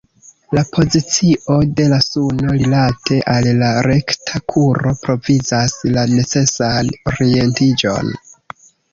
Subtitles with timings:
[0.57, 8.11] La pozicio de la suno rilate al la rekta kuro provizas la necesan orientiĝon.